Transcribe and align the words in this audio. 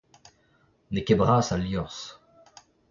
N’eo 0.91 1.05
ket 1.05 1.19
bras 1.19 1.47
al 1.53 1.61
liorzh. 1.65 2.03